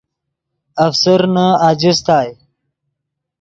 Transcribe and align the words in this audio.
افسرنے 0.85 1.47
اجستائے 1.69 2.31